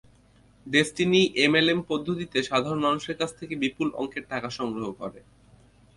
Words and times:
Destiny 0.65 1.21
MLM 1.45 1.79
পদ্ধতিতে 1.89 2.37
সাধারণ 2.49 2.79
মানুষের 2.79 3.15
কাছ 3.19 3.31
থেকে 3.39 3.53
বিপুল 3.63 3.87
অঙ্কের 3.93 4.23
টাকা 4.31 4.49
সংগ্রহ 4.57 4.87
করে। 5.01 5.19